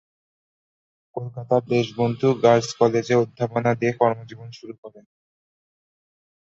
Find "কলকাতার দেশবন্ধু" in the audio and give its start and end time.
1.15-2.27